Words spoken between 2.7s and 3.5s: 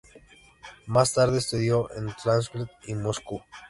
y Moscú.